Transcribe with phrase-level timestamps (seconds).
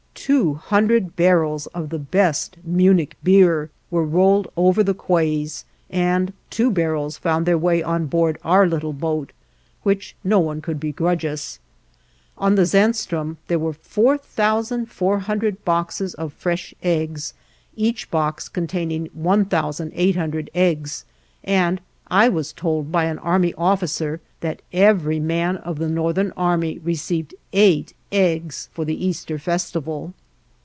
[0.23, 6.69] Two hundred barrels of the best Munich beer were rolled over the quays, and two
[6.69, 9.31] barrels found their way on board our little boat,
[9.81, 11.57] which no one could begrudge us.
[12.37, 17.33] On the "Zaanstroom" there were 4,400 boxes of fresh eggs,
[17.75, 21.03] each box containing 1,800 eggs,
[21.43, 21.81] and
[22.11, 27.33] I was told by an Army officer that every man of the Northern Army received
[27.53, 30.13] eight eggs for the Easter festival.